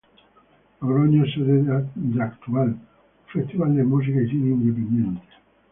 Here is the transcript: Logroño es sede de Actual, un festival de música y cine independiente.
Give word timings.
Logroño 0.81 1.25
es 1.25 1.33
sede 1.35 1.61
de 1.93 2.23
Actual, 2.23 2.69
un 2.69 2.85
festival 3.31 3.75
de 3.75 3.83
música 3.83 4.19
y 4.19 4.29
cine 4.29 4.49
independiente. 4.49 5.27